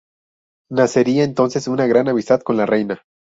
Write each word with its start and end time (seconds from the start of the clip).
Nacería 0.71 1.23
entonces 1.23 1.67
una 1.67 1.85
gran 1.85 2.09
amistad 2.09 2.41
con 2.41 2.57
la 2.57 2.65
reina. 2.65 3.03